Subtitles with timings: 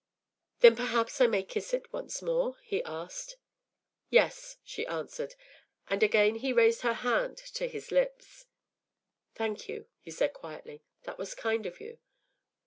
[0.61, 3.37] “Then perhaps I may kiss it once more?” he asked.
[4.09, 5.35] “Yes,” she answered;
[5.91, 8.47] and again he raised her hand to his lips.
[9.35, 11.99] “Thank you,” he said quietly; “that was kind of you.